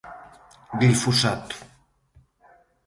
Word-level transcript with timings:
Glifosato. 0.79 1.55